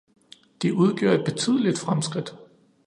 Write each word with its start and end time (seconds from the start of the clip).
De 0.61 0.73
udgjorde 0.73 1.15
et 1.15 1.23
betydeligt 1.25 1.79
fremskridt. 1.79 2.35